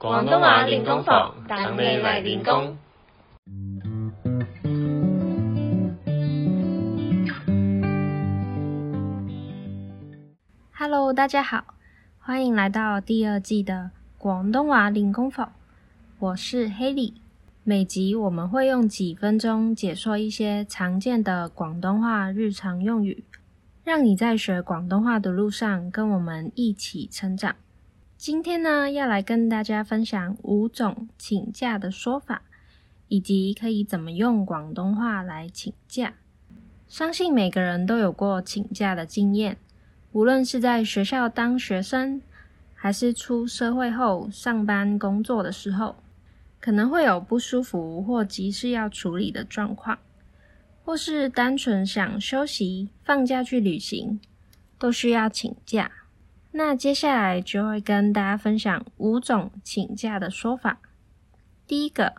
[0.00, 2.74] 广东话练功房，等你来练功。
[10.78, 11.74] Hello，大家好，
[12.18, 15.52] 欢迎来到第二季的广东话练功房，
[16.18, 17.14] 我是 h a l e y
[17.62, 23.22] 每集我们会用几分钟解说一些常见的广东话日常用语，
[23.84, 27.54] 让你在学广东话的路上跟我们一起成长。
[28.22, 32.42] 今天呢，要来跟大家分享五种请假的说法，
[33.08, 36.12] 以及可以怎么用广东话来请假。
[36.86, 39.56] 相信每个人都有过请假的经验，
[40.12, 42.20] 无论是在学校当学生，
[42.74, 45.96] 还是出社会后上班工作的时候，
[46.60, 49.96] 可能会有不舒服或急事要处理的状况，
[50.84, 54.20] 或是单纯想休息、放假去旅行，
[54.78, 55.90] 都需要请假。
[56.52, 60.78] 那接下来就会跟大家分享五种请假的说法。
[61.66, 62.14] 第一个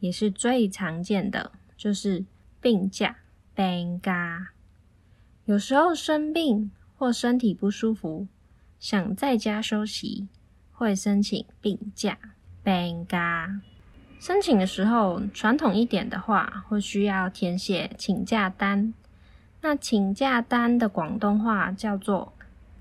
[0.00, 2.24] 也是最常见的，就是
[2.60, 3.16] 病假。
[3.56, 4.48] Bang a
[5.44, 8.26] 有时候生病或身体不舒服，
[8.78, 10.28] 想在家休息，
[10.72, 12.16] 会申请病假。
[12.62, 13.60] b a n ga，
[14.18, 18.92] 申请的时候传统一点的话，会需要填写请假单。
[19.62, 22.34] 那请假单的广东话叫做。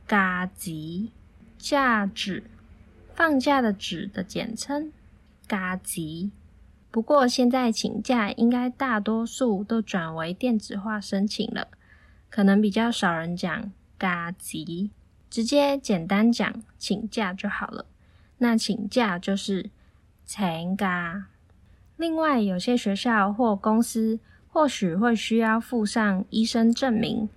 [0.09, 1.11] 嘎吉
[1.59, 2.43] 假值
[3.13, 4.91] 放假的“指的简称。
[5.47, 6.31] 嘎吉，
[6.89, 11.67] 不过现在请假应该大多数都转为电子化申请了，
[12.31, 14.89] 可能比较少人讲嘎吉，
[15.29, 17.85] 直接简单讲请假就好了。
[18.39, 19.69] 那请假就是
[20.25, 21.27] 请假。
[21.97, 27.29] 另外，有些学校或公司或许会需要附上医生证明。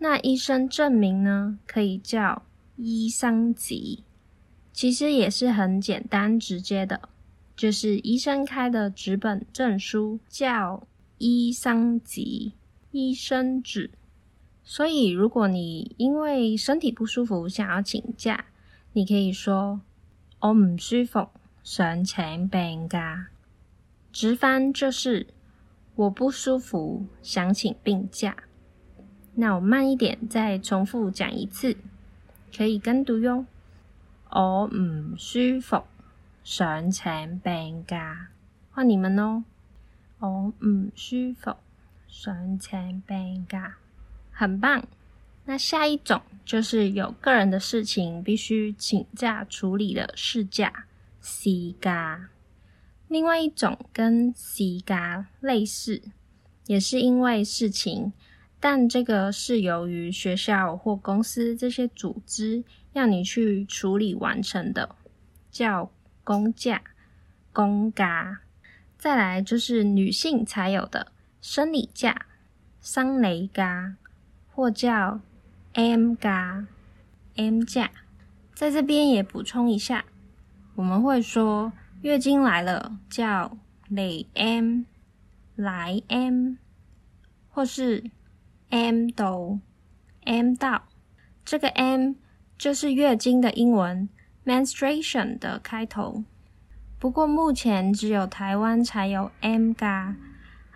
[0.00, 1.58] 那医生证明呢？
[1.66, 2.44] 可以叫
[2.76, 4.04] 医生级，
[4.72, 7.08] 其实也是很简单直接的，
[7.56, 10.86] 就是医生开的纸本证书，叫
[11.18, 12.52] 医生级
[12.92, 13.90] 医生纸。
[14.62, 18.44] 所以，如果你因为身体不舒服想要请假，
[18.92, 19.80] 你可以说
[20.38, 21.28] 我唔舒服，
[21.64, 23.28] 想请病假。
[24.12, 25.26] 直翻就是
[25.96, 28.36] 我不舒服，想请病假。
[29.40, 31.76] 那我慢一点，再重复讲一次，
[32.56, 33.46] 可以跟读哟。
[34.30, 35.84] 我唔舒服，
[36.42, 38.26] 想请病假。
[38.72, 39.44] 换你们喽。
[40.18, 41.54] 我唔舒服，
[42.08, 43.76] 想请病假。
[44.32, 44.84] 很棒。
[45.44, 50.86] 那下一种就是有个人的事情必须请假处理的事假
[51.20, 51.50] 事
[51.80, 52.28] 假。
[53.06, 56.02] 另外一种跟 C 假类似，
[56.66, 58.12] 也是因为事情。
[58.60, 64.96] 但这个是由于学校或公司这些组织要你去处理完成的，
[65.50, 65.90] 叫
[66.24, 66.82] 公假、
[67.52, 68.40] 公假。
[68.98, 72.26] 再来就是女性才有的生理假，
[72.80, 73.94] 桑雷假
[74.48, 75.20] 或叫
[75.74, 76.66] M 假。
[77.36, 77.88] M 假，
[78.52, 80.04] 在这边也补充一下，
[80.74, 83.56] 我们会说月经来了叫
[83.88, 84.82] 累 M，
[85.54, 86.56] 来 M，
[87.52, 88.10] 或是。
[88.70, 89.60] M 到
[90.26, 90.88] ，M 到，
[91.42, 92.14] 这个 M
[92.58, 94.10] 就是月经的英文
[94.44, 96.24] ，menstruation 的开头。
[96.98, 100.16] 不过目前只有台湾才有 M 嘎，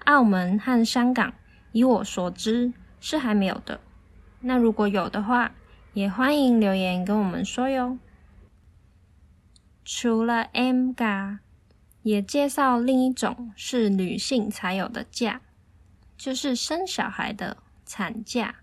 [0.06, 1.34] 澳门和香港，
[1.72, 3.78] 以我所知是还没有的。
[4.40, 5.52] 那如果有的话，
[5.92, 7.98] 也欢迎留言跟我们说哟。
[9.84, 11.40] 除了 M 嘎，
[12.02, 15.42] 也介绍另一种是女性才有的假，
[16.16, 17.58] 就是生小孩的。
[17.94, 18.54] 产假、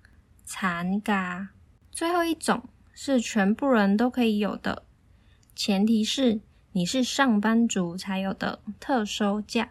[0.43, 1.49] 残假，
[1.91, 4.81] 最后一种是全部人都可以有的，
[5.55, 6.41] 前提是
[6.71, 9.69] 你是上班族才有的特休假。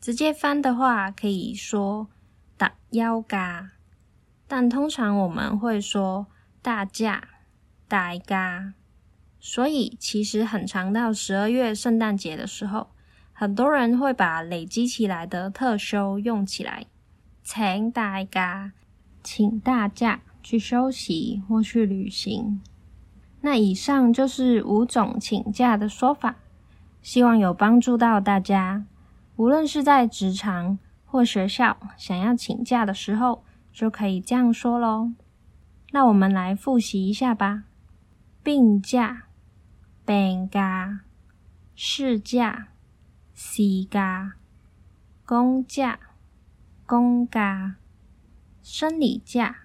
[0.00, 2.08] 直接翻的话可以说
[2.56, 3.72] 打腰假，
[4.48, 6.28] 但通常我们会说
[6.62, 7.28] 大假、
[7.86, 8.72] 大假。
[9.38, 12.94] 所以其实很长到十二月圣诞节的时候，
[13.34, 16.86] 很多人会把累积起来的特休用起来，
[17.44, 18.72] 请大假。
[19.26, 22.60] 请大假去休息或去旅行。
[23.40, 26.36] 那以上就是五种请假的说法，
[27.02, 28.86] 希望有帮助到大家。
[29.34, 33.42] 无论是在职场或学校，想要请假的时候
[33.72, 35.10] 就可以这样说喽。
[35.90, 37.64] 那我们来复习一下吧：
[38.44, 39.24] 病假、
[40.06, 41.00] 病假、
[41.74, 42.68] 事假、
[43.34, 43.52] 事
[43.90, 44.34] 假、
[45.24, 45.98] 公假、
[46.86, 47.74] 公假。
[48.68, 49.58] 生理假、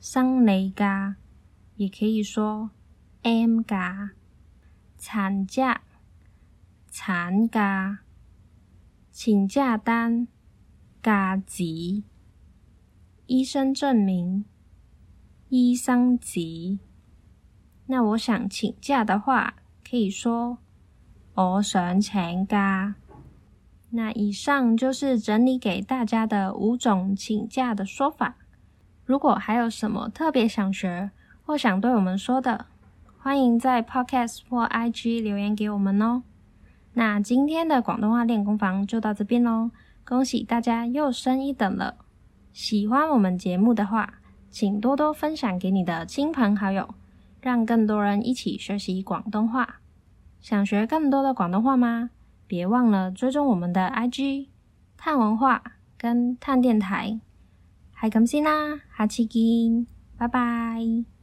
[0.00, 1.16] 生雷假，
[1.76, 2.70] 也可以说
[3.22, 4.12] M 假。
[4.98, 5.82] 产假、
[6.90, 7.98] 产假，
[9.12, 10.26] 请假单、
[11.02, 12.02] 假值
[13.26, 14.46] 医生证明、
[15.50, 16.78] 医生急。
[17.84, 19.56] 那我想请假的话，
[19.88, 20.56] 可以说
[21.34, 22.94] 我想请假。
[23.96, 28.36] 那以上就是整理给大家的五种请假的说法。
[29.06, 31.10] 如果还有什么特别想学
[31.46, 32.66] 或想对我们说的，
[33.18, 36.22] 欢迎在 Podcast 或 IG 留言给我们哦。
[36.92, 39.70] 那今天的广东话练功房就到这边喽。
[40.04, 41.96] 恭喜大家又升一等了！
[42.52, 44.14] 喜欢我们节目的话，
[44.50, 46.94] 请多多分享给你的亲朋好友，
[47.40, 49.80] 让更多人一起学习广东话。
[50.38, 52.10] 想学更多的广东话吗？
[52.46, 54.48] 别忘了追踪我们的 IG
[54.96, 55.62] 碳文化
[55.98, 57.20] 跟碳电台。
[57.92, 61.15] 欢咁先啦，下期见，拜拜。